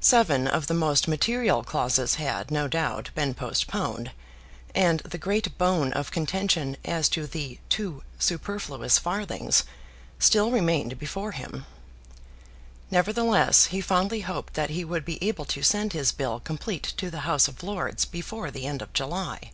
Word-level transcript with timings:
Seven 0.00 0.48
of 0.48 0.68
the 0.68 0.72
most 0.72 1.06
material 1.06 1.62
clauses 1.62 2.14
had, 2.14 2.50
no 2.50 2.66
doubt, 2.66 3.10
been 3.14 3.34
postponed, 3.34 4.10
and 4.74 5.00
the 5.00 5.18
great 5.18 5.58
bone 5.58 5.92
of 5.92 6.10
contention 6.10 6.78
as 6.82 7.10
to 7.10 7.26
the 7.26 7.58
two 7.68 8.02
superfluous 8.18 8.98
farthings 8.98 9.64
still 10.18 10.50
remained 10.50 10.98
before 10.98 11.32
him. 11.32 11.66
Nevertheless 12.90 13.66
he 13.66 13.82
fondly 13.82 14.20
hoped 14.20 14.54
that 14.54 14.70
he 14.70 14.82
would 14.82 15.04
be 15.04 15.22
able 15.22 15.44
to 15.44 15.62
send 15.62 15.92
his 15.92 16.10
bill 16.10 16.40
complete 16.40 16.94
to 16.96 17.10
the 17.10 17.20
House 17.28 17.46
of 17.46 17.62
Lords 17.62 18.06
before 18.06 18.50
the 18.50 18.66
end 18.66 18.80
of 18.80 18.94
July. 18.94 19.50